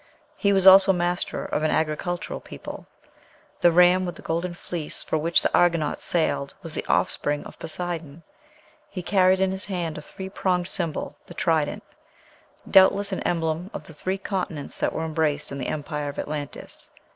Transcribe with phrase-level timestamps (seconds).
[0.35, 2.87] He was also master of an agricultural people;
[3.59, 7.59] "the ram with the golden fleece for which the Argonauts sailed was the offspring of
[7.59, 8.23] Poseidon."
[8.89, 11.83] He carried in his hand a three pronged symbol, the trident,
[12.67, 16.89] doubtless an emblem of the three continents that were embraced in the empire of Atlantis.